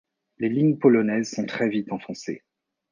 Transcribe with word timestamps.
Les 0.39 0.49
lignes 0.49 0.79
polonaises 0.79 1.29
sont 1.29 1.45
très 1.45 1.69
vite 1.69 1.91
enfoncées. 1.91 2.43